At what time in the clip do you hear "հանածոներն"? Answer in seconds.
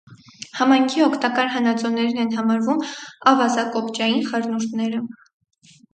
1.57-2.21